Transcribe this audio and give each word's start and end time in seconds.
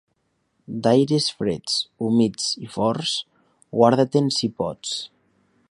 D'aires 0.85 1.27
freds, 1.41 1.75
humits 2.07 2.49
i 2.67 2.71
forts, 2.77 3.13
guarda-te'n 3.77 4.33
si 4.39 4.51
pots. 4.63 4.97